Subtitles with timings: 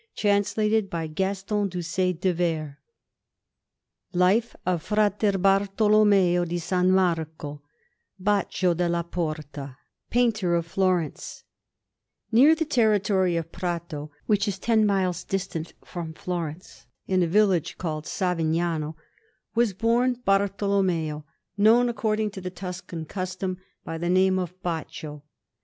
[0.19, 2.77] FRA BARTOLOMMEO DI SAN MARCO
[4.13, 7.61] LIFE OF FRA BARTOLOMMEO DI SAN MARCO
[8.17, 9.77] [BACCIO DELLA PORTA]
[10.09, 11.43] PAINTER OF FLORENCE
[12.31, 17.77] Near the territory of Prato, which is ten miles distant from Florence, in a village
[17.77, 18.95] called Savignano,
[19.53, 21.25] was born Bartolommeo,
[21.57, 25.21] known, according to the Tuscan custom, by the name of Baccio.